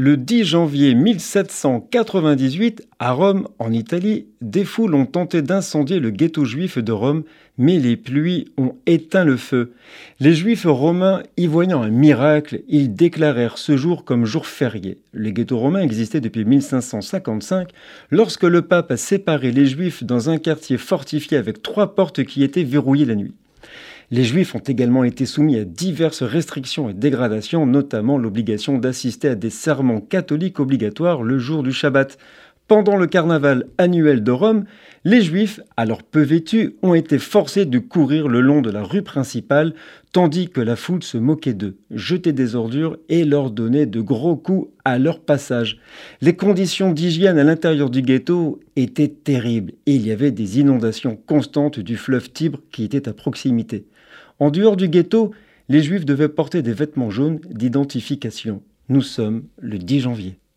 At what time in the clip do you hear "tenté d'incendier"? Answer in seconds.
5.06-5.98